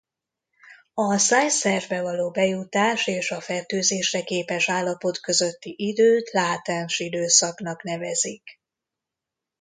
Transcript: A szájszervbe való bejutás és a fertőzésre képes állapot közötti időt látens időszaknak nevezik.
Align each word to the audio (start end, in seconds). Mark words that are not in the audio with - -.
A 0.93 1.17
szájszervbe 1.17 2.01
való 2.01 2.29
bejutás 2.31 3.07
és 3.07 3.31
a 3.31 3.39
fertőzésre 3.41 4.21
képes 4.23 4.69
állapot 4.69 5.19
közötti 5.19 5.73
időt 5.77 6.29
látens 6.31 6.99
időszaknak 6.99 7.83
nevezik. 7.83 8.43